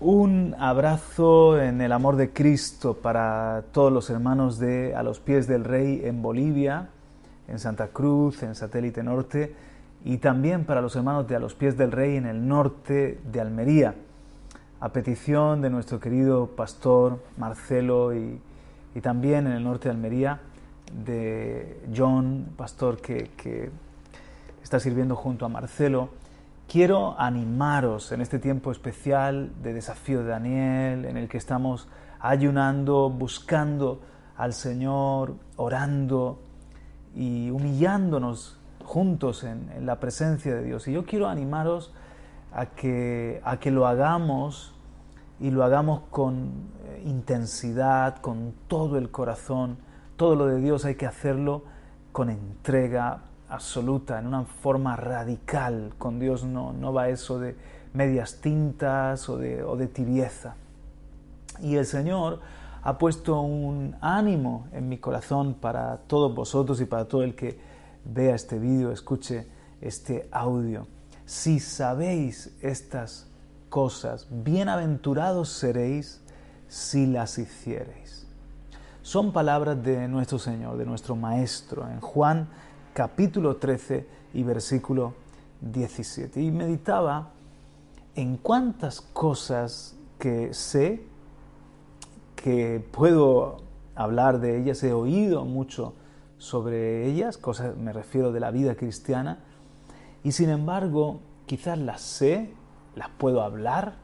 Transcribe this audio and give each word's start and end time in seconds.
Un 0.00 0.56
abrazo 0.58 1.60
en 1.60 1.82
el 1.82 1.92
amor 1.92 2.16
de 2.16 2.30
Cristo 2.30 2.94
para 2.94 3.64
todos 3.70 3.92
los 3.92 4.08
hermanos 4.08 4.58
de 4.58 4.94
A 4.94 5.02
los 5.02 5.20
pies 5.20 5.46
del 5.46 5.64
Rey 5.64 6.00
en 6.04 6.22
Bolivia, 6.22 6.88
en 7.48 7.58
Santa 7.58 7.88
Cruz, 7.88 8.42
en 8.42 8.54
Satélite 8.54 9.02
Norte, 9.02 9.54
y 10.04 10.16
también 10.16 10.64
para 10.64 10.80
los 10.80 10.96
hermanos 10.96 11.28
de 11.28 11.36
A 11.36 11.38
los 11.38 11.54
pies 11.54 11.76
del 11.76 11.92
Rey 11.92 12.16
en 12.16 12.24
el 12.24 12.48
norte 12.48 13.20
de 13.30 13.40
Almería, 13.42 13.94
a 14.80 14.88
petición 14.88 15.60
de 15.60 15.68
nuestro 15.68 16.00
querido 16.00 16.46
pastor 16.46 17.22
Marcelo 17.36 18.14
y, 18.14 18.40
también 19.02 19.46
en 19.46 19.52
el 19.52 19.64
norte 19.64 19.88
de 19.88 19.94
Almería 19.94 20.40
de 21.04 21.78
John, 21.94 22.46
pastor 22.56 23.02
que, 23.02 23.70
está 24.62 24.80
sirviendo 24.80 25.14
junto 25.16 25.44
a 25.44 25.48
Marcelo 25.48 26.08
Quiero 26.70 27.18
animaros 27.18 28.12
en 28.12 28.20
este 28.20 28.38
tiempo 28.38 28.70
especial 28.70 29.60
de 29.60 29.74
desafío 29.74 30.22
de 30.22 30.28
Daniel, 30.28 31.04
en 31.04 31.16
el 31.16 31.28
que 31.28 31.36
estamos 31.36 31.88
ayunando, 32.20 33.10
buscando 33.10 34.02
al 34.36 34.52
Señor, 34.52 35.34
orando 35.56 36.40
y 37.12 37.50
humillándonos 37.50 38.60
juntos 38.84 39.42
en, 39.42 39.84
la 39.84 39.98
presencia 39.98 40.54
de 40.54 40.62
Dios. 40.62 40.86
Y 40.86 40.92
yo 40.92 41.04
quiero 41.04 41.26
animaros 41.26 41.92
a 42.52 42.66
que, 42.66 43.40
a 43.42 43.58
que 43.58 43.72
lo 43.72 43.88
hagamos 43.88 44.72
y 45.40 45.50
lo 45.50 45.64
hagamos 45.64 46.02
con 46.10 46.70
eh, 46.84 47.02
intensidad, 47.04 48.18
con 48.18 48.54
todo 48.68 48.96
el 48.96 49.10
corazón. 49.10 49.76
Todo 50.14 50.36
lo 50.36 50.46
de 50.46 50.60
Dios 50.60 50.84
hay 50.84 50.94
que 50.94 51.06
hacerlo 51.06 51.64
con 52.12 52.30
entrega, 52.30 53.24
absoluta, 53.50 54.18
en 54.18 54.26
una 54.26 54.44
forma 54.44 54.96
radical. 54.96 55.94
Con 55.98 56.18
Dios 56.18 56.44
no, 56.44 56.72
no 56.72 56.92
va 56.92 57.08
eso 57.08 57.38
de 57.38 57.56
medias 57.92 58.40
tintas 58.40 59.28
o 59.28 59.36
de, 59.36 59.62
o 59.62 59.76
de 59.76 59.86
tibieza. 59.86 60.54
Y 61.60 61.76
el 61.76 61.86
Señor 61.86 62.40
ha 62.82 62.96
puesto 62.96 63.40
un 63.40 63.96
ánimo 64.00 64.68
en 64.72 64.88
mi 64.88 64.98
corazón 64.98 65.54
para 65.54 65.98
todos 66.06 66.34
vosotros 66.34 66.80
y 66.80 66.86
para 66.86 67.06
todo 67.06 67.22
el 67.22 67.34
que 67.34 67.58
vea 68.04 68.34
este 68.34 68.58
vídeo, 68.58 68.90
escuche 68.90 69.46
este 69.80 70.28
audio. 70.32 70.86
Si 71.26 71.60
sabéis 71.60 72.56
estas 72.62 73.28
cosas, 73.68 74.26
bienaventurados 74.30 75.50
seréis 75.50 76.22
si 76.68 77.06
las 77.06 77.38
hiciereis. 77.38 78.26
Son 79.02 79.32
palabras 79.32 79.82
de 79.82 80.08
nuestro 80.08 80.38
Señor, 80.38 80.76
de 80.76 80.86
nuestro 80.86 81.16
Maestro. 81.16 81.88
En 81.88 82.00
Juan 82.00 82.48
capítulo 82.92 83.56
13 83.56 84.06
y 84.34 84.42
versículo 84.42 85.14
17. 85.60 86.40
Y 86.40 86.50
meditaba 86.50 87.30
en 88.14 88.36
cuántas 88.36 89.00
cosas 89.00 89.96
que 90.18 90.52
sé, 90.54 91.02
que 92.36 92.84
puedo 92.92 93.58
hablar 93.94 94.40
de 94.40 94.60
ellas, 94.60 94.82
he 94.82 94.92
oído 94.92 95.44
mucho 95.44 95.94
sobre 96.38 97.06
ellas, 97.06 97.36
cosas 97.36 97.76
me 97.76 97.92
refiero 97.92 98.32
de 98.32 98.40
la 98.40 98.50
vida 98.50 98.74
cristiana, 98.74 99.40
y 100.24 100.32
sin 100.32 100.48
embargo 100.48 101.20
quizás 101.46 101.78
las 101.78 102.00
sé, 102.00 102.52
las 102.94 103.08
puedo 103.10 103.42
hablar, 103.42 103.94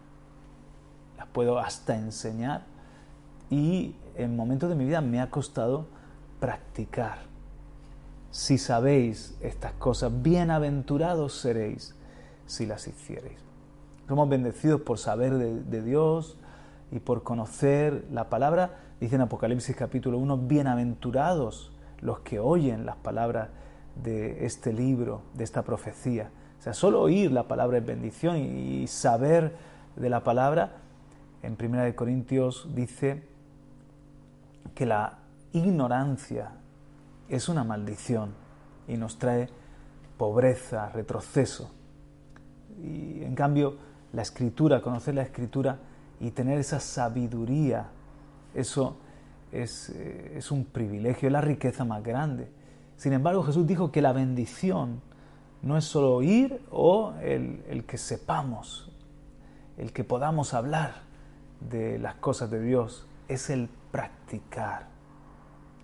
las 1.17 1.27
puedo 1.29 1.59
hasta 1.59 1.97
enseñar, 1.97 2.65
y 3.51 3.95
en 4.17 4.37
momentos 4.37 4.69
de 4.69 4.75
mi 4.75 4.85
vida 4.85 5.01
me 5.01 5.21
ha 5.21 5.31
costado 5.31 5.87
practicar 6.41 7.36
si 8.31 8.59
sabéis 8.59 9.37
estas 9.41 9.73
cosas, 9.73 10.13
bienaventurados 10.23 11.35
seréis 11.35 11.95
si 12.47 12.67
las 12.67 12.87
hiciereis. 12.87 13.39
Somos 14.09 14.29
bendecidos 14.29 14.81
por 14.83 14.99
saber 14.99 15.35
de, 15.35 15.83
Dios 15.83 16.39
y 16.93 17.01
por 17.01 17.23
conocer 17.25 18.05
la 18.13 18.29
palabra. 18.29 18.79
Dice 19.01 19.17
en 19.17 19.23
Apocalipsis 19.23 19.75
capítulo 19.75 20.19
1, 20.19 20.39
bienaventurados 20.39 21.73
los 22.01 22.21
que 22.21 22.39
oyen 22.39 22.87
las 22.87 22.97
palabras 22.97 23.49
de 24.03 24.47
este 24.47 24.73
libro, 24.73 25.23
de 25.35 25.45
esta 25.45 25.63
profecía. 25.63 26.31
O 26.59 26.63
sea, 26.63 26.73
solo 26.73 27.01
oír 27.01 27.33
la 27.33 27.49
palabra 27.49 27.79
es 27.79 27.87
bendición 27.87 28.37
y, 28.37 28.87
saber 28.87 29.57
de 29.97 30.09
la 30.09 30.23
palabra. 30.23 30.77
En 31.43 31.57
1 31.61 31.97
Corintios 31.97 32.69
dice 32.75 33.25
que 34.75 34.87
la 34.87 35.19
ignorancia 35.53 36.53
es 37.29 37.49
una 37.49 37.65
maldición 37.65 38.35
y 38.89 38.97
nos 38.97 39.19
trae 39.19 39.49
pobreza, 40.17 40.89
retroceso. 40.91 41.71
Y 42.83 43.23
en 43.23 43.35
cambio, 43.35 43.77
la 44.13 44.23
escritura, 44.23 44.83
conocer 44.83 45.15
la 45.15 45.23
escritura 45.23 45.79
y 46.21 46.31
tener 46.31 46.59
esa 46.59 46.81
sabiduría, 46.81 47.89
eso 48.55 48.97
es, 49.53 49.91
eh, 49.91 50.35
es 50.37 50.51
un 50.51 50.65
privilegio, 50.65 51.29
es 51.29 51.33
la 51.33 51.41
riqueza 51.41 51.85
más 51.85 52.03
grande. 52.03 52.51
Sin 52.97 53.13
embargo, 53.13 53.43
Jesús 53.43 53.67
dijo 53.67 53.93
que 53.93 54.01
la 54.01 54.13
bendición 54.13 55.03
no 55.63 55.77
es 55.77 55.85
solo 55.85 56.15
oír 56.15 56.63
o 56.71 57.15
el, 57.23 57.63
el 57.69 57.85
que 57.85 57.99
sepamos, 57.99 58.91
el 59.77 59.93
que 59.93 60.05
podamos 60.05 60.55
hablar 60.55 61.03
de 61.69 61.99
las 61.99 62.15
cosas 62.17 62.51
de 62.51 62.63
Dios, 62.63 63.07
es 63.29 63.51
el 63.51 63.69
practicar 63.91 64.96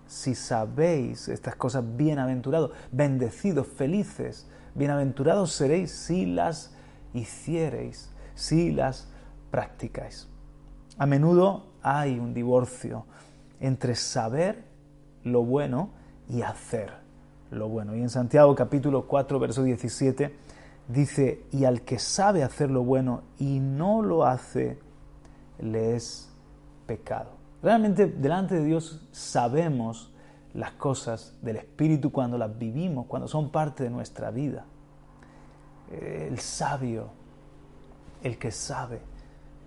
si 0.07 0.35
sabéis 0.35 1.27
estas 1.27 1.55
cosas, 1.55 1.83
bienaventurados, 1.95 2.71
bendecidos, 2.91 3.67
felices, 3.67 4.47
bienaventurados 4.75 5.51
seréis 5.51 5.91
si 5.91 6.25
las 6.25 6.75
hiciereis, 7.13 8.11
si 8.35 8.71
las 8.71 9.07
practicáis. 9.51 10.27
A 10.97 11.05
menudo 11.05 11.65
hay 11.81 12.19
un 12.19 12.33
divorcio 12.33 13.05
entre 13.59 13.95
saber 13.95 14.63
lo 15.23 15.43
bueno 15.43 15.89
y 16.29 16.41
hacer 16.41 16.91
lo 17.51 17.69
bueno. 17.69 17.95
Y 17.95 18.01
en 18.01 18.09
Santiago 18.09 18.55
capítulo 18.55 19.07
4, 19.07 19.39
verso 19.39 19.63
17 19.63 20.35
dice, 20.87 21.45
y 21.51 21.65
al 21.65 21.81
que 21.81 21.99
sabe 21.99 22.43
hacer 22.43 22.69
lo 22.69 22.83
bueno 22.83 23.23
y 23.39 23.59
no 23.59 24.01
lo 24.01 24.25
hace, 24.25 24.79
le 25.59 25.95
es 25.95 26.29
pecado. 26.85 27.42
Realmente 27.63 28.07
delante 28.07 28.55
de 28.55 28.65
Dios 28.65 28.99
sabemos 29.13 30.11
las 30.53 30.71
cosas 30.73 31.33
del 31.41 31.55
Espíritu 31.55 32.11
cuando 32.11 32.37
las 32.37 32.59
vivimos, 32.59 33.05
cuando 33.07 33.29
son 33.29 33.49
parte 33.49 33.83
de 33.83 33.89
nuestra 33.89 34.31
vida. 34.31 34.65
El 35.89 36.39
sabio, 36.39 37.07
el 38.21 38.37
que 38.37 38.51
sabe, 38.51 38.99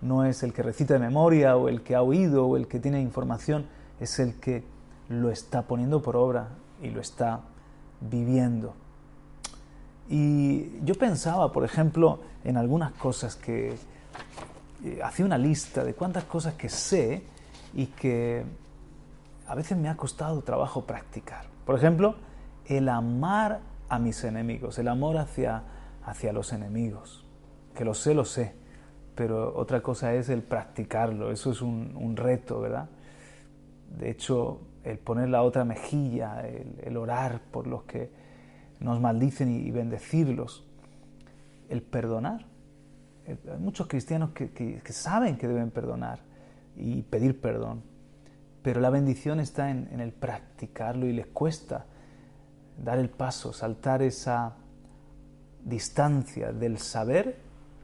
no 0.01 0.25
es 0.25 0.43
el 0.43 0.53
que 0.53 0.61
recita 0.61 0.93
de 0.93 0.99
memoria 0.99 1.57
o 1.57 1.69
el 1.69 1.81
que 1.81 1.95
ha 1.95 2.03
oído 2.03 2.45
o 2.45 2.55
el 2.55 2.67
que 2.67 2.79
tiene 2.79 3.01
información, 3.01 3.65
es 3.99 4.19
el 4.19 4.35
que 4.35 4.63
lo 5.09 5.31
está 5.31 5.63
poniendo 5.63 5.99
por 5.99 6.15
obra 6.17 6.49
y 6.83 6.91
lo 6.91 7.01
está 7.01 7.41
viviendo. 7.99 8.75
Y 10.07 10.79
yo 10.85 10.93
pensaba, 10.95 11.51
por 11.51 11.65
ejemplo, 11.65 12.19
en 12.43 12.57
algunas 12.57 12.91
cosas 12.91 13.35
que 13.35 13.75
eh, 14.83 14.99
hacía 15.03 15.25
una 15.25 15.39
lista 15.39 15.83
de 15.83 15.95
cuántas 15.95 16.25
cosas 16.25 16.53
que 16.53 16.69
sé 16.69 17.23
y 17.77 17.85
que 17.85 18.43
a 19.45 19.53
veces 19.53 19.77
me 19.77 19.87
ha 19.87 19.95
costado 19.95 20.41
trabajo 20.41 20.85
practicar. 20.85 21.45
Por 21.63 21.75
ejemplo, 21.75 22.15
el 22.65 22.89
amar 22.89 23.59
a 23.87 23.99
mis 23.99 24.23
enemigos, 24.23 24.79
el 24.79 24.87
amor 24.87 25.17
hacia, 25.17 25.61
hacia 26.03 26.33
los 26.33 26.51
enemigos, 26.53 27.23
que 27.75 27.85
lo 27.85 27.93
sé, 27.93 28.15
lo 28.15 28.25
sé, 28.25 28.55
pero 29.13 29.55
otra 29.55 29.81
cosa 29.81 30.15
es 30.15 30.29
el 30.29 30.41
practicarlo, 30.41 31.31
eso 31.31 31.51
es 31.51 31.61
un, 31.61 32.15
reto, 32.17 32.59
¿verdad? 32.59 32.89
De 33.95 34.09
hecho, 34.09 34.59
el 34.83 34.97
poner 34.97 35.29
la 35.29 35.43
otra 35.43 35.63
mejilla, 35.63 36.47
el, 36.47 36.97
orar 36.97 37.41
por 37.51 37.67
los 37.67 37.83
que 37.83 38.09
nos 38.79 38.99
maldicen 38.99 39.49
y, 39.49 39.69
bendecirlos, 39.69 40.65
el 41.69 41.83
perdonar. 41.83 42.47
Hay 43.27 43.59
muchos 43.59 43.85
cristianos 43.85 44.31
que 44.31 44.81
saben 44.89 45.37
que 45.37 45.47
deben 45.47 45.69
perdonar, 45.69 46.21
y 46.77 47.01
pedir 47.03 47.41
perdón. 47.41 47.83
Pero 48.61 48.81
la 48.81 48.89
bendición 48.89 49.39
está 49.39 49.69
en, 49.69 49.99
el 49.99 50.11
practicarlo 50.11 51.05
y 51.05 51.13
les 51.13 51.27
cuesta 51.27 51.85
dar 52.83 52.99
el 52.99 53.09
paso, 53.09 53.53
saltar 53.53 54.01
esa 54.01 54.55
distancia 55.63 56.51
del 56.51 56.77
saber 56.77 57.37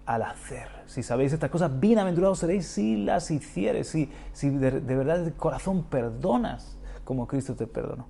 al 0.06 0.24
hacer. 0.24 0.68
Si 0.86 1.01
sabéis 1.01 1.34
estas 1.34 1.50
cosas, 1.50 1.80
bienaventurados 1.80 2.40
seréis 2.40 2.68
si 2.68 2.98
las 2.98 3.31
hicieres, 3.31 3.88
si, 3.88 4.12
si 4.34 4.50
de, 4.50 4.80
verdad 4.80 5.24
de 5.24 5.31
corazón 5.31 5.84
perdonas 5.84 6.78
como 7.04 7.28
Cristo 7.28 7.56
te 7.56 7.68
perdonó. 7.68 8.07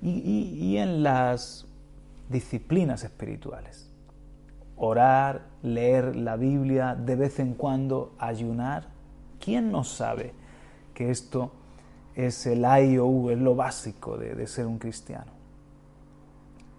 y 0.00 0.76
en 0.76 1.02
las 1.02 1.66
disciplinas 2.28 3.04
espirituales. 3.04 3.90
Orar, 4.76 5.46
leer 5.62 6.16
la 6.16 6.36
Biblia, 6.36 6.94
de 6.94 7.16
vez 7.16 7.38
en 7.38 7.54
cuando 7.54 8.14
ayunar, 8.18 8.95
¿Quién 9.46 9.70
no 9.70 9.84
sabe 9.84 10.34
que 10.92 11.10
esto 11.10 11.52
es 12.16 12.46
el 12.46 12.64
I 12.64 12.96
es 12.96 13.38
lo 13.38 13.54
básico 13.54 14.18
de, 14.18 14.34
de 14.34 14.46
ser 14.48 14.66
un 14.66 14.80
cristiano? 14.80 15.30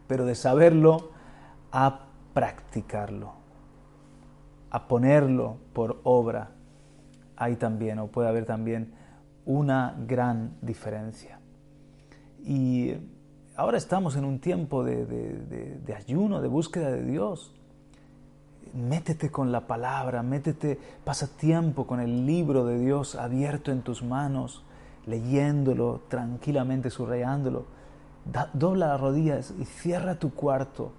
Pero 0.06 0.26
de 0.26 0.36
saberlo 0.36 1.12
a 1.72 2.08
practicarlo. 2.34 3.32
a 4.70 4.86
ponerlo 4.90 5.56
por 5.72 6.02
obra, 6.04 6.50
hay 7.38 7.56
también, 7.56 8.00
o 8.00 8.08
puede 8.08 8.28
haber 8.28 8.44
también, 8.44 8.94
una 9.46 9.96
gran 10.06 10.58
diferencia. 10.62 11.40
Y 12.44 12.96
ahora 13.56 13.78
estamos 13.78 14.18
en 14.18 14.26
un 14.26 14.40
tiempo 14.40 14.84
de, 14.84 15.96
ayuno, 15.96 16.42
de 16.42 16.50
búsqueda 16.50 16.92
de 16.92 17.04
Dios. 17.04 17.57
Métete 18.74 19.30
con 19.30 19.52
la 19.52 19.68
palabra, 19.68 20.24
métete, 20.24 20.80
pasa 21.04 21.28
tiempo 21.28 21.88
con 21.88 22.00
el 22.00 22.26
libro 22.26 22.66
de 22.66 22.80
Dios 22.80 23.16
abierto 23.16 23.72
en 23.72 23.82
tus 23.82 24.04
manos, 24.04 24.64
leyéndolo 25.06 26.02
tranquilamente, 26.08 26.90
subrayándolo. 26.90 27.66
dobla 28.54 28.88
las 28.88 29.02
rodillas 29.02 29.54
y 29.60 29.66
cierra 29.66 30.20
tu 30.20 30.34
cuarto. 30.34 30.92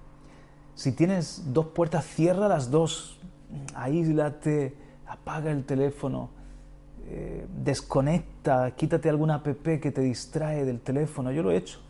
Si 0.74 0.92
tienes 0.92 1.52
dos 1.52 1.66
puertas, 1.66 2.04
cierra 2.04 2.48
las 2.48 2.70
dos, 2.70 3.20
aíslate, 3.74 4.76
apaga 5.06 5.50
el 5.50 5.64
teléfono, 5.64 6.30
eh, 7.06 7.46
desconecta, 7.62 8.70
quítate 8.72 9.08
alguna 9.08 9.36
app 9.36 9.46
que 9.62 9.90
te 9.90 10.00
distrae 10.00 10.64
del 10.64 10.80
teléfono. 10.80 11.32
Yo 11.32 11.42
lo 11.42 11.50
he 11.50 11.56
hecho. 11.56 11.80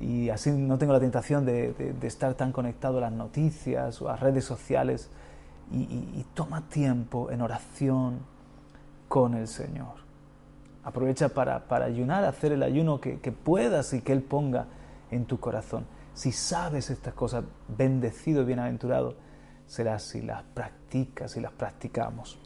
Y 0.00 0.30
así 0.30 0.50
no 0.50 0.78
tengo 0.78 0.94
la 0.94 1.00
tentación 1.00 1.44
de, 1.44 1.94
estar 2.02 2.34
tan 2.34 2.52
conectado 2.52 2.98
a 2.98 3.02
las 3.02 3.12
noticias 3.12 4.00
o 4.00 4.08
a 4.08 4.16
redes 4.16 4.44
sociales. 4.44 5.10
Y, 5.72 6.24
toma 6.34 6.62
tiempo 6.68 7.30
en 7.30 7.42
oración 7.42 8.20
con 9.08 9.34
el 9.34 9.46
Señor. 9.46 10.00
Aprovecha 10.82 11.28
para, 11.28 11.62
ayunar, 11.84 12.24
hacer 12.24 12.52
el 12.52 12.62
ayuno 12.62 13.00
que, 13.00 13.32
puedas 13.32 13.92
y 13.92 14.00
que 14.00 14.12
Él 14.12 14.22
ponga 14.22 14.66
en 15.10 15.26
tu 15.26 15.38
corazón. 15.38 15.84
Si 16.14 16.32
sabes 16.32 16.90
estas 16.90 17.14
cosas, 17.14 17.44
bendecido, 17.68 18.44
bienaventurado 18.44 19.14
serás 19.66 20.02
si 20.02 20.22
las 20.22 20.42
practicas, 20.42 21.36
y 21.36 21.40
las 21.40 21.52
practicamos. 21.52 22.38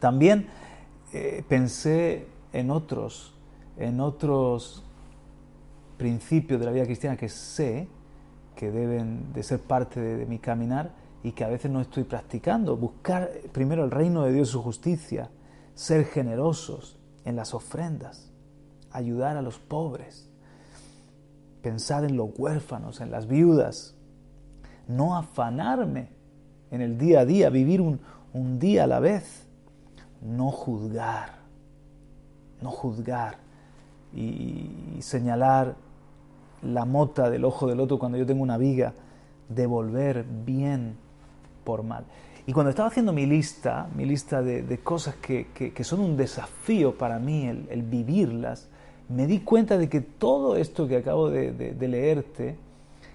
También 0.00 0.48
eh, 1.12 1.44
pensé 1.48 2.26
en 2.52 2.70
otros, 2.70 3.34
en 3.76 4.00
otros 4.00 4.82
principios 6.00 6.58
de 6.58 6.64
la 6.64 6.72
vida 6.72 6.86
cristiana 6.86 7.14
que 7.14 7.28
sé 7.28 7.86
que 8.56 8.70
deben 8.70 9.34
de 9.34 9.42
ser 9.42 9.60
parte 9.60 10.00
de, 10.00 10.24
mi 10.24 10.38
caminar 10.38 10.92
y 11.22 11.32
que 11.32 11.44
a 11.44 11.48
veces 11.48 11.70
no 11.70 11.82
estoy 11.82 12.04
practicando. 12.04 12.74
Buscar 12.74 13.30
primero 13.52 13.84
el 13.84 13.90
reino 13.90 14.22
de 14.22 14.32
Dios 14.32 14.48
y 14.48 14.52
su 14.52 14.62
justicia, 14.62 15.28
ser 15.74 16.06
generosos 16.06 16.98
en 17.26 17.36
las 17.36 17.52
ofrendas, 17.52 18.32
ayudar 18.90 19.36
a 19.36 19.42
los 19.42 19.58
pobres, 19.58 20.30
pensar 21.60 22.04
en 22.04 22.16
los 22.16 22.30
huérfanos, 22.38 23.02
en 23.02 23.10
las 23.10 23.26
viudas, 23.26 23.94
no 24.88 25.18
afanarme 25.18 26.08
en 26.70 26.80
el 26.80 26.96
día 26.96 27.20
a 27.20 27.24
día, 27.26 27.50
vivir 27.50 27.82
un, 27.82 28.00
un 28.32 28.58
día 28.58 28.84
a 28.84 28.86
la 28.86 29.00
vez 29.00 29.46
no 30.22 30.50
juzgar, 30.50 31.40
no 32.62 32.70
juzgar 32.70 33.36
y, 34.12 34.98
señalar 35.00 35.76
la 36.62 36.84
mota 36.84 37.30
del 37.30 37.44
ojo 37.44 37.66
del 37.66 37.80
otro 37.80 37.98
cuando 37.98 38.18
yo 38.18 38.26
tengo 38.26 38.42
una 38.42 38.58
viga, 38.58 38.92
devolver 39.48 40.24
bien 40.24 40.96
por 41.64 41.82
mal. 41.82 42.04
Y 42.46 42.52
cuando 42.52 42.70
estaba 42.70 42.88
haciendo 42.88 43.12
mi 43.12 43.26
lista, 43.26 43.88
mi 43.94 44.04
lista 44.04 44.42
de, 44.42 44.78
cosas 44.78 45.14
que, 45.16 45.72
son 45.82 46.00
un 46.00 46.16
desafío 46.16 46.96
para 46.96 47.18
mí, 47.18 47.46
el, 47.46 47.82
vivirlas, 47.82 48.68
me 49.08 49.26
di 49.26 49.40
cuenta 49.40 49.76
de 49.76 49.88
que 49.88 50.00
todo 50.00 50.56
esto 50.56 50.86
que 50.88 50.96
acabo 50.96 51.30
de, 51.30 51.52
de 51.52 51.88
leerte 51.88 52.56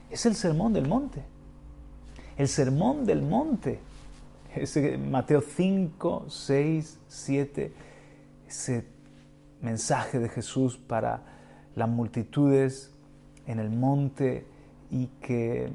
es 0.10 0.26
el 0.26 0.36
sermón 0.36 0.74
del 0.74 0.88
monte. 0.88 1.24
El 2.38 2.48
sermón 2.48 3.06
del 3.06 3.22
monte 3.22 3.80
ese 4.56 4.98
Mateo 4.98 5.42
5, 5.42 6.26
6, 6.30 7.00
7, 7.08 7.74
ese 8.48 8.86
mensaje 9.62 10.20
de 10.20 10.30
Jesús 10.30 10.78
para 10.78 11.24
las 11.76 11.90
multitudes 11.90 12.95
en 13.48 13.60
el 13.60 13.70
monte 13.70 14.46
y 14.92 15.08
que 15.22 15.72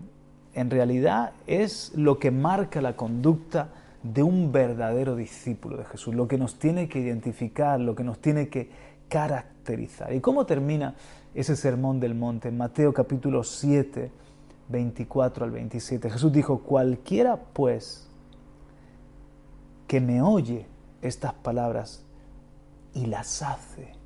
en 0.55 0.71
realidad 0.71 1.33
es 1.47 1.93
lo 1.95 2.19
que 2.19 2.31
marca 2.31 2.81
la 2.81 2.97
conducta 2.97 3.69
de 4.03 4.23
un 4.23 4.51
verdadero 4.51 5.15
discípulo 5.15 5.77
de 5.77 5.85
Jesús, 5.85 6.15
lo 6.15 6.27
que 6.27 6.39
nos 6.39 6.59
tiene 6.59 6.89
que 6.89 7.01
identificar, 7.01 7.79
lo 7.79 7.95
que 7.95 8.05
nos 8.05 8.19
tiene 8.21 8.49
que 8.49 8.71
caracterizar. 9.09 10.13
¿Y 10.13 10.21
cómo 10.21 10.47
termina 10.47 10.95
ese 11.35 11.55
sermón 11.57 12.01
del 12.01 12.15
monte? 12.15 12.49
En 12.49 12.57
Mateo 12.57 12.95
capítulo 12.95 13.45
7, 13.45 14.11
24 14.69 15.45
al 15.45 15.51
27. 15.51 16.11
Jesús 16.11 16.33
dijo, 16.33 16.61
cualquiera 16.61 17.37
pues 17.37 18.09
que 19.87 20.01
me 20.01 20.23
oye 20.23 20.67
estas 21.03 21.35
palabras 21.35 22.05
y 22.95 23.07
las 23.07 23.43
hace. 23.43 24.00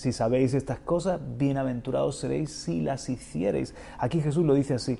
Si 0.00 0.12
sabéis 0.12 0.54
estas 0.54 0.78
cosas, 0.78 1.20
bienaventurados 1.36 2.16
seréis 2.16 2.50
si 2.50 2.80
las 2.80 3.10
hiciereis. 3.10 3.74
Aquí 3.98 4.22
Jesús 4.22 4.46
lo 4.46 4.54
dice 4.54 4.72
así. 4.72 4.98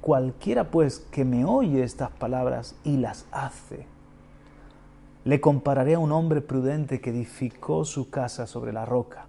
Cualquiera 0.00 0.70
pues 0.70 1.00
que 1.00 1.26
me 1.26 1.44
oye 1.44 1.82
estas 1.82 2.10
palabras 2.12 2.74
y 2.82 2.96
las 2.96 3.26
hace, 3.30 3.84
le 5.26 5.38
compararé 5.42 5.96
a 5.96 5.98
un 5.98 6.12
hombre 6.12 6.40
prudente 6.40 7.02
que 7.02 7.10
edificó 7.10 7.84
su 7.84 8.08
casa 8.08 8.46
sobre 8.46 8.72
la 8.72 8.86
roca. 8.86 9.26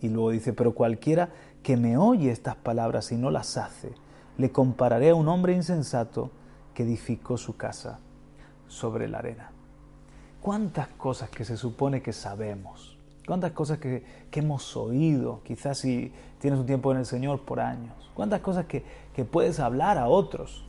Y 0.00 0.08
luego 0.08 0.30
dice, 0.30 0.54
pero 0.54 0.72
cualquiera 0.72 1.28
que 1.62 1.76
me 1.76 1.98
oye 1.98 2.30
estas 2.30 2.56
palabras 2.56 3.12
y 3.12 3.16
no 3.16 3.30
las 3.30 3.58
hace, 3.58 3.92
le 4.38 4.50
compararé 4.50 5.10
a 5.10 5.14
un 5.14 5.28
hombre 5.28 5.52
insensato 5.52 6.30
que 6.72 6.84
edificó 6.84 7.36
su 7.36 7.58
casa 7.58 7.98
sobre 8.66 9.08
la 9.08 9.18
arena. 9.18 9.50
¿Cuántas 10.40 10.88
cosas 10.88 11.28
que 11.28 11.44
se 11.44 11.58
supone 11.58 12.00
que 12.00 12.14
sabemos? 12.14 12.97
¿Cuántas 13.28 13.52
cosas 13.52 13.76
que, 13.76 14.02
hemos 14.32 14.74
oído, 14.74 15.42
quizás 15.44 15.76
si 15.76 16.10
tienes 16.38 16.58
un 16.58 16.64
tiempo 16.64 16.90
en 16.92 16.96
el 16.96 17.04
Señor 17.04 17.42
por 17.44 17.60
años? 17.60 18.10
¿Cuántas 18.14 18.40
cosas 18.40 18.64
que, 18.64 18.82
puedes 19.30 19.60
hablar 19.60 19.98
a 19.98 20.08
otros, 20.08 20.64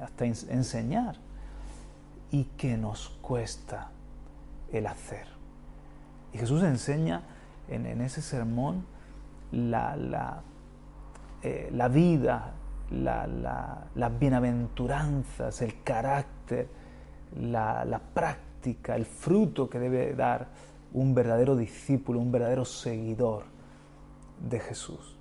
hasta 0.00 0.24
enseñar, 0.24 1.16
y 2.30 2.44
que 2.56 2.76
nos 2.76 3.08
cuesta 3.20 3.90
el 4.72 4.86
hacer? 4.86 5.26
Y 6.32 6.38
Jesús 6.38 6.62
enseña 6.62 7.22
en, 7.66 8.00
ese 8.00 8.22
sermón 8.22 8.86
la, 9.50 9.96
la, 9.96 10.42
eh, 11.42 11.68
la 11.72 11.88
vida, 11.88 12.52
las 12.92 14.20
bienaventuranzas, 14.20 15.60
el 15.62 15.82
carácter, 15.82 16.68
la, 17.40 18.00
práctica, 18.14 18.94
el 18.94 19.04
fruto 19.04 19.68
que 19.68 19.80
debe 19.80 20.14
dar 20.14 20.46
un 20.92 21.14
verdadero 21.14 21.56
discípulo, 21.56 22.20
un 22.20 22.32
verdadero 22.32 22.64
seguidor 22.64 23.44
de 24.48 24.60
Jesús. 24.60 25.16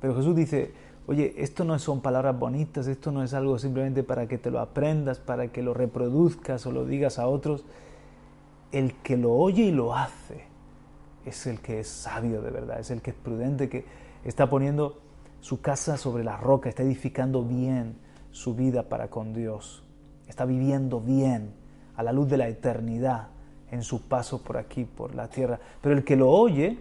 Pero 0.00 0.14
Jesús 0.16 0.34
dice, 0.34 0.72
oye, 1.06 1.34
esto 1.38 1.64
no 1.64 1.78
son 1.78 2.00
palabras 2.00 2.38
bonitas, 2.38 2.86
esto 2.86 3.12
no 3.12 3.22
es 3.22 3.34
algo 3.34 3.58
simplemente 3.58 4.02
para 4.02 4.26
que 4.26 4.38
te 4.38 4.50
lo 4.50 4.60
aprendas, 4.60 5.18
para 5.18 5.48
que 5.48 5.62
lo 5.62 5.74
reproduzcas 5.74 6.64
o 6.66 6.72
lo 6.72 6.84
digas 6.84 7.18
a 7.18 7.26
otros. 7.26 7.64
El 8.70 8.94
que 8.94 9.16
lo 9.16 9.32
oye 9.32 9.64
y 9.64 9.72
lo 9.72 9.94
hace 9.94 10.44
es 11.24 11.46
el 11.46 11.60
que 11.60 11.80
es 11.80 11.88
sabio 11.88 12.42
de 12.42 12.50
verdad, 12.50 12.80
es 12.80 12.90
el 12.90 13.02
que 13.02 13.10
es 13.10 13.16
prudente, 13.16 13.68
que 13.68 13.84
está 14.24 14.48
poniendo 14.48 15.00
su 15.40 15.60
casa 15.60 15.96
sobre 15.96 16.24
la 16.24 16.36
roca, 16.36 16.68
está 16.68 16.82
edificando 16.82 17.44
bien 17.44 17.96
su 18.30 18.54
vida 18.54 18.88
para 18.88 19.08
con 19.08 19.32
Dios 19.32 19.84
está 20.28 20.44
viviendo 20.44 21.00
bien 21.00 21.54
a 21.96 22.02
la 22.02 22.12
luz 22.12 22.28
de 22.28 22.36
la 22.36 22.48
eternidad 22.48 23.28
en 23.70 23.82
su 23.82 24.02
paso 24.02 24.42
por 24.42 24.56
aquí, 24.56 24.84
por 24.84 25.14
la 25.14 25.28
tierra. 25.28 25.58
Pero 25.80 25.94
el 25.94 26.04
que 26.04 26.16
lo 26.16 26.30
oye, 26.30 26.78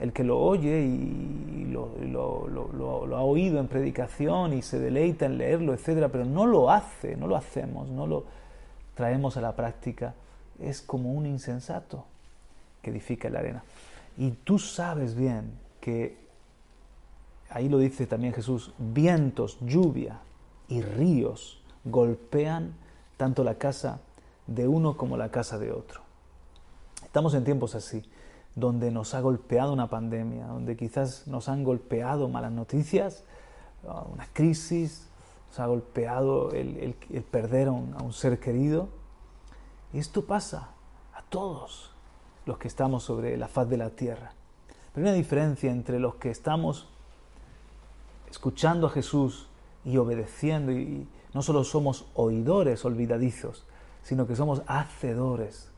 el 0.00 0.12
que 0.12 0.24
lo 0.24 0.40
oye 0.40 0.82
y 0.82 1.66
lo, 1.70 1.96
lo, 1.98 3.16
ha 3.16 3.22
oído 3.22 3.58
en 3.60 3.68
predicación 3.68 4.52
y 4.52 4.62
se 4.62 4.78
deleita 4.78 5.26
en 5.26 5.38
leerlo, 5.38 5.74
etcétera, 5.74 6.08
pero 6.08 6.24
no 6.24 6.46
lo 6.46 6.70
hace, 6.70 7.16
no 7.16 7.26
lo 7.26 7.36
hacemos, 7.36 7.88
no 7.88 8.06
lo 8.06 8.24
traemos 8.94 9.36
a 9.36 9.40
la 9.40 9.54
práctica, 9.54 10.14
es 10.60 10.80
como 10.80 11.12
un 11.12 11.26
insensato 11.26 12.04
que 12.82 12.90
edifica 12.90 13.28
la 13.30 13.40
arena. 13.40 13.62
Y 14.16 14.30
tú 14.30 14.58
sabes 14.58 15.14
bien 15.14 15.52
que, 15.80 16.16
ahí 17.50 17.68
lo 17.68 17.78
dice 17.78 18.06
también 18.06 18.32
Jesús, 18.32 18.72
vientos, 18.78 19.58
lluvia 19.60 20.20
y 20.68 20.82
ríos 20.82 21.62
golpean 21.84 22.74
tanto 23.16 23.44
la 23.44 23.56
casa 23.56 24.00
de 24.46 24.68
uno 24.68 24.96
como 24.96 25.16
la 25.16 25.30
casa 25.30 25.58
de 25.58 25.72
otro. 25.72 26.03
Estamos 27.14 27.34
en 27.34 27.44
tiempos 27.44 27.76
así, 27.76 28.02
donde 28.56 28.90
nos 28.90 29.14
ha 29.14 29.20
golpeado 29.20 29.72
una 29.72 29.88
pandemia, 29.88 30.48
donde 30.48 30.76
quizás 30.76 31.28
nos 31.28 31.48
han 31.48 31.62
golpeado 31.62 32.28
malas 32.28 32.50
noticias, 32.50 33.22
uh, 33.84 34.12
una 34.12 34.26
crisis, 34.32 35.06
nos 35.46 35.60
ha 35.60 35.66
golpeado 35.66 36.50
el, 36.50 36.96
perder 37.30 37.68
a 37.68 37.70
un, 37.70 38.12
ser 38.12 38.40
querido. 38.40 38.88
Y 39.92 40.00
esto 40.00 40.26
pasa 40.26 40.70
a 41.14 41.22
todos 41.22 41.92
los 42.46 42.58
que 42.58 42.66
estamos 42.66 43.04
sobre 43.04 43.36
la 43.36 43.46
faz 43.46 43.68
de 43.68 43.76
la 43.76 43.90
tierra. 43.90 44.32
Pero 44.92 45.06
hay 45.06 45.12
una 45.12 45.16
diferencia 45.16 45.70
entre 45.70 46.00
los 46.00 46.16
que 46.16 46.32
estamos 46.32 46.88
escuchando 48.28 48.88
a 48.88 48.90
Jesús 48.90 49.46
y 49.84 49.98
obedeciendo 49.98 50.72
y 50.72 51.06
no 51.32 51.42
solo 51.42 51.62
somos 51.62 52.06
oidores 52.14 52.84
olvidadizos, 52.84 53.64
sino 54.02 54.26
que 54.26 54.34
somos 54.34 54.62
hacedores 54.66 55.70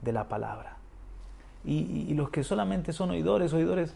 de 0.00 0.12
la 0.14 0.28
palabra. 0.28 0.77
Y, 1.64 2.14
los 2.14 2.30
que 2.30 2.44
solamente 2.44 2.92
son 2.92 3.10
oidores, 3.10 3.52
oidores, 3.52 3.94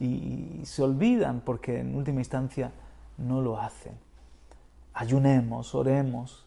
y, 0.00 0.60
se 0.64 0.82
olvidan 0.82 1.40
porque 1.40 1.80
en 1.80 1.94
última 1.94 2.20
instancia 2.20 2.72
no 3.18 3.40
lo 3.40 3.60
hacen. 3.60 3.92
Ayunemos, 4.94 5.74
oremos, 5.74 6.46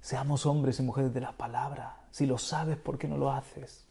seamos 0.00 0.46
hombres 0.46 0.80
y 0.80 0.82
mujeres 0.82 1.12
de 1.12 1.20
la 1.20 1.32
palabra. 1.32 1.96
Si 2.10 2.26
lo 2.26 2.38
sabes, 2.38 2.76
¿por 2.76 2.98
qué 2.98 3.08
no 3.08 3.16
lo 3.16 3.32
haces? 3.32 3.84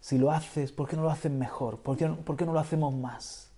Si 0.00 0.18
lo 0.18 0.30
haces, 0.30 0.72
¿por 0.72 0.88
qué 0.88 0.96
no 0.96 1.02
lo 1.02 1.10
haces 1.10 1.32
mejor? 1.32 1.78
¿Por 1.78 1.96
qué, 1.96 2.08
por 2.08 2.36
qué 2.36 2.46
no 2.46 2.52
lo 2.52 2.60
hacemos 2.60 2.94
más? 2.94 3.50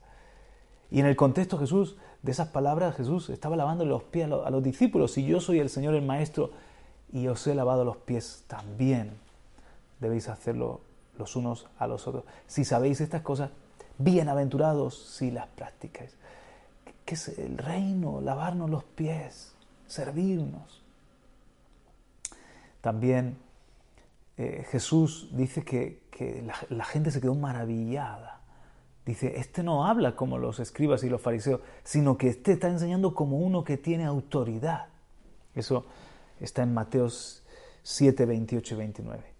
Y 0.90 1.00
en 1.00 1.06
el 1.06 1.16
contexto 1.16 1.58
Jesús, 1.58 1.96
de 2.22 2.32
esas 2.32 2.48
palabras, 2.48 2.96
Jesús 2.96 3.28
estaba 3.30 3.56
lavando 3.56 3.84
los 3.84 4.02
pies 4.04 4.24
a 4.24 4.28
los, 4.28 4.46
a 4.46 4.50
los 4.50 4.62
discípulos. 4.62 5.12
Si 5.12 5.24
yo 5.24 5.40
soy 5.40 5.60
el 5.60 5.68
Señor, 5.68 5.94
el 5.94 6.04
Maestro, 6.04 6.50
y 7.12 7.26
os 7.28 7.46
he 7.46 7.54
lavado 7.54 7.84
los 7.84 7.96
pies 7.98 8.44
también, 8.46 9.12
debéis 10.00 10.28
hacerlo 10.28 10.80
los 11.18 11.36
unos 11.36 11.66
a 11.78 11.86
los 11.86 12.06
otros. 12.06 12.24
Si 12.46 12.64
sabéis 12.64 13.00
estas 13.00 13.22
cosas, 13.22 13.50
bienaventurados 13.98 14.96
si 15.16 15.30
las 15.30 15.46
practicáis. 15.48 16.16
¿Qué 17.04 17.14
es 17.14 17.38
el 17.38 17.58
reino? 17.58 18.20
Lavarnos 18.20 18.70
los 18.70 18.84
pies, 18.84 19.54
servirnos. 19.86 20.82
También 22.80 23.38
eh, 24.36 24.64
Jesús 24.70 25.28
dice 25.32 25.64
que, 25.64 26.06
la, 26.70 26.84
gente 26.84 27.10
se 27.10 27.20
quedó 27.20 27.34
maravillada. 27.34 28.40
Dice, 29.04 29.38
este 29.38 29.62
no 29.62 29.86
habla 29.86 30.16
como 30.16 30.38
los 30.38 30.60
escribas 30.60 31.02
y 31.02 31.08
los 31.08 31.20
fariseos, 31.20 31.60
sino 31.82 32.18
que 32.18 32.28
este 32.28 32.52
está 32.52 32.68
enseñando 32.68 33.14
como 33.14 33.38
uno 33.38 33.64
que 33.64 33.78
tiene 33.78 34.04
autoridad. 34.04 34.88
Eso 35.54 35.86
está 36.40 36.62
en 36.62 36.74
Mateos 36.74 37.42
7, 37.82 38.26
28 38.26 38.74
y 38.74 38.78
29. 38.78 39.37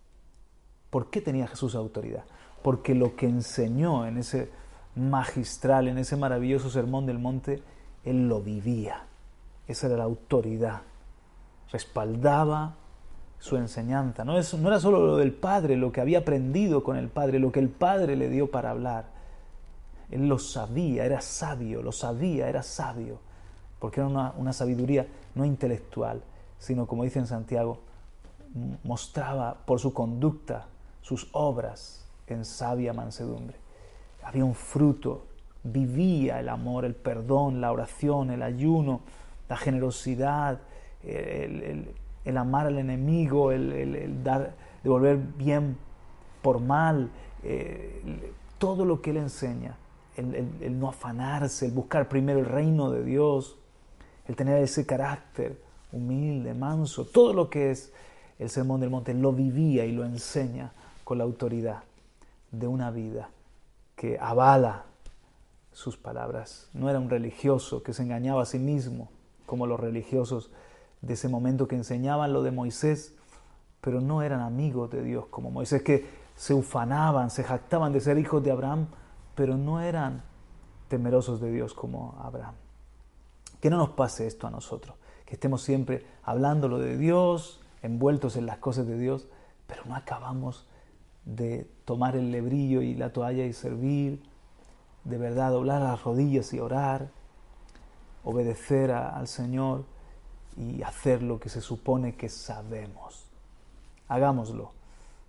¿Por 0.91 1.11
qué 1.11 1.21
tenía 1.21 1.47
Jesús 1.47 1.75
autoridad? 1.75 2.25
Porque 2.63 2.95
lo 2.95 3.15
que 3.17 3.27
enseñó 3.27 4.07
en 4.07 4.19
ese 4.19 4.51
magistral, 4.97 5.89
en 5.89 5.99
ese 5.99 6.17
maravilloso 6.17 6.71
sermón 6.71 7.07
del 7.07 7.19
monte, 7.19 7.63
él 8.05 8.29
lo 8.29 8.41
vivía. 8.41 9.05
Esa 9.67 9.87
era 9.87 9.97
la 9.97 10.05
autoridad. 10.05 10.83
Respaldaba 11.71 12.75
su 13.39 13.57
enseñanza. 13.57 14.25
No, 14.25 14.33
no 14.33 14.69
era 14.69 14.81
solo 14.81 15.07
lo 15.07 15.17
del 15.17 15.33
Padre, 15.33 15.77
lo 15.77 15.93
que 15.93 16.01
había 16.01 16.21
aprendido 16.21 16.83
con 16.83 16.97
el 16.97 17.09
Padre, 17.09 17.39
lo 17.39 17.53
que 17.53 17.61
el 17.61 17.69
Padre 17.69 18.17
le 18.17 18.29
dio 18.29 18.51
para 18.51 18.71
hablar. 18.71 19.07
Él 20.11 20.27
lo 20.27 20.39
sabía, 20.39 21.05
era 21.05 21.21
sabio, 21.21 21.83
lo 21.83 21.93
sabía, 21.93 22.49
era 22.49 22.63
sabio, 22.63 23.21
porque 23.79 24.01
era 24.01 24.09
una, 24.09 24.33
una 24.39 24.55
sabiduría 24.55 25.07
no 25.35 25.45
intelectual, 25.45 26.23
sino 26.59 26.87
como 26.87 27.05
dice 27.05 27.19
en 27.19 27.27
Santiago, 27.27 27.81
mostraba 28.83 29.59
por 29.67 29.79
su 29.79 29.93
conducta 29.93 30.67
sus 31.03 31.29
obras 31.33 32.05
en 32.27 32.45
sabia 32.45 32.93
mansedumbre. 32.93 33.57
Había 34.23 34.45
un 34.45 34.55
fruto, 34.55 35.27
vivía 35.63 36.41
el 36.41 36.49
amor, 36.49 36.85
el 36.85 36.95
perdón, 36.95 37.61
la 37.61 37.73
oración, 37.73 38.31
el 38.31 38.43
ayuno, 38.43 39.01
la 39.49 39.57
generosidad, 39.57 40.61
el, 41.03 41.95
amar 42.37 42.67
al 42.67 42.79
enemigo, 42.79 43.53
el, 43.53 44.23
dar, 44.23 44.55
devolver 44.83 45.17
bien 45.17 45.79
por 46.43 46.61
mal, 46.61 47.11
eh, 47.43 48.33
todo 48.59 48.85
lo 48.85 49.01
que 49.01 49.11
él 49.11 49.17
enseña, 49.19 49.77
el 50.17 50.79
no 50.79 50.89
afanarse, 50.89 51.67
el 51.67 51.73
buscar 51.73 52.09
primero 52.09 52.41
el 52.41 52.47
reino 52.47 52.91
de 52.91 53.05
Dios, 53.05 53.57
el 54.27 54.37
tener 54.37 54.63
ese 54.63 54.85
carácter 54.85 55.59
humilde, 55.93 56.55
manso, 56.55 57.07
todo 57.07 57.33
lo 57.33 57.49
que 57.49 57.71
es 57.71 57.93
el 58.39 58.51
sermón 58.51 58.81
del 58.81 58.91
monte, 58.91 59.15
lo 59.15 59.33
vivía 59.33 59.85
y 59.85 59.93
lo 59.93 60.05
enseña 60.05 60.73
con 61.09 61.17
la 61.17 61.25
autoridad 61.25 61.85
de 62.53 62.67
una 62.67 62.91
vida 62.91 63.31
que 63.97 64.19
avala 64.21 64.85
sus 65.73 65.97
palabras. 65.97 66.69
No 66.75 66.91
era 66.91 66.99
un 66.99 67.09
religioso 67.09 67.83
que 67.83 67.95
se 67.95 68.03
engañaba 68.03 68.43
a 68.43 68.45
sí 68.45 68.59
mismo, 68.59 69.09
como 69.47 69.67
los 69.67 69.81
religiosos 69.81 70.51
de 71.01 71.15
ese 71.15 71.31
momento 71.31 71.67
que 71.67 71.77
enseñaban 71.77 72.35
lo 72.35 72.43
de 72.43 72.51
Moisés, 72.51 73.15
pero 73.81 74.03
no 74.03 74.21
eran 74.21 74.43
amigos 74.43 74.91
de 74.91 75.03
Dios 75.03 75.25
como 75.31 75.51
Moisés, 75.51 75.83
que 75.83 76.07
se 76.37 76.53
ufanaban, 76.53 77.31
se 77.31 77.43
jactaban 77.43 77.95
de 77.95 78.03
ser 78.03 78.19
hijos 78.19 78.45
de 78.45 78.51
Abraham, 78.51 78.89
pero 79.35 79.57
no 79.57 79.81
eran 79.81 80.23
temerosos 80.89 81.41
de 81.41 81.51
Dios 81.51 81.73
como 81.73 82.21
Abraham. 82.23 82.57
Que 83.63 83.71
no 83.71 83.79
nos 83.79 83.89
pase 83.89 84.27
esto 84.27 84.47
a 84.47 84.51
nosotros, 84.51 84.95
que 85.25 85.37
estemos 85.37 85.63
siempre 85.63 86.05
hablando 86.23 86.69
lo 86.69 86.79
de 86.79 86.99
Dios, 86.99 87.63
envueltos 87.81 88.37
en 88.37 88.45
las 88.45 88.59
cosas 88.59 88.87
de 88.87 88.99
Dios, 88.99 89.27
pero 89.67 89.87
no 89.87 89.97
acabamos 89.97 90.67
de 91.29 91.67
tomar 91.85 92.17
el 92.17 92.33
lebrillo 92.33 92.81
y 92.81 92.95
la 92.95 93.13
toalla 93.13 93.45
y 93.45 93.53
servir, 93.53 94.23
de 95.05 95.19
verdad 95.19 95.53
doblar 95.53 95.83
las 95.83 96.03
rodillas 96.03 96.53
y 96.55 96.61
orar, 96.61 97.11
obedecer 98.25 98.91
al 98.91 99.29
Señor 99.29 99.85
y 100.57 100.83
hacer 100.83 101.23
lo 101.23 101.39
que 101.39 101.51
se 101.51 101.61
supone 101.61 102.17
que 102.17 102.31
sabemos. 102.31 103.27
Hagámoslo, 104.09 104.73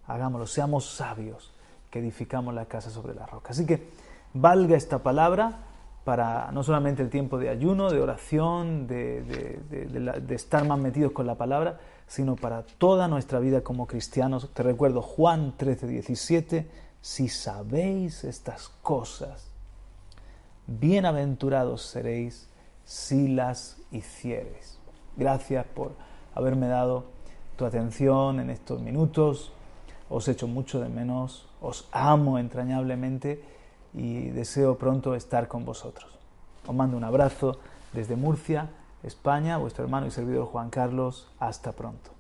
hagámoslo, 0.08 0.48
seamos 0.48 0.86
sabios 0.86 1.54
que 1.92 2.00
edificamos 2.00 2.54
la 2.54 2.66
casa 2.66 2.90
sobre 2.90 3.14
la 3.14 3.26
roca. 3.26 3.52
Así 3.52 3.66
que 3.66 3.90
valga 4.34 4.78
esta 4.78 5.00
palabra 5.00 5.66
para 6.06 6.50
no 6.54 6.64
solamente 6.64 7.04
el 7.04 7.10
tiempo 7.10 7.38
de 7.38 7.50
ayuno, 7.50 7.90
de 7.90 8.02
oración, 8.02 8.88
de, 8.88 9.22
de 9.70 10.36
estar 10.36 10.66
más 10.66 10.80
metidos 10.80 11.12
con 11.12 11.28
la 11.28 11.36
palabra, 11.36 11.78
sino 12.10 12.36
para 12.36 12.64
toda 12.64 13.08
nuestra 13.08 13.40
vida 13.40 13.62
como 13.62 13.86
cristianos. 13.86 14.50
Te 14.54 14.64
recuerdo 14.64 15.02
Juan 15.02 15.54
13, 15.56 15.88
17, 15.88 16.68
si 17.02 17.30
sabéis 17.30 18.24
estas 18.24 18.70
cosas, 18.82 19.48
bienaventurados 20.66 21.84
seréis 21.84 22.50
si 22.84 23.28
las 23.28 23.78
hiciereis. 23.92 24.80
Gracias 25.16 25.66
por 25.68 25.92
haberme 26.34 26.68
dado 26.68 27.06
tu 27.56 27.66
atención 27.66 28.40
en 28.40 28.50
estos 28.50 28.82
minutos. 28.82 29.52
Os 30.10 30.28
echo 30.28 30.48
mucho 30.48 30.80
de 30.80 30.90
menos, 30.90 31.48
os 31.62 31.88
amo 31.92 32.40
entrañablemente 32.40 33.44
y 33.94 34.30
deseo 34.30 34.80
pronto 34.80 35.14
estar 35.14 35.48
con 35.48 35.64
vosotros. 35.64 36.10
Os 36.66 36.74
mando 36.74 36.98
un 36.98 37.04
abrazo 37.04 37.60
desde 37.94 38.16
Murcia 38.16 38.68
España, 39.04 39.58
vuestro 39.58 39.84
hermano 39.84 40.08
y 40.08 40.12
servidor 40.12 40.46
Juan 40.46 40.70
Carlos. 40.70 41.32
Hasta 41.40 41.72
pronto. 41.72 42.19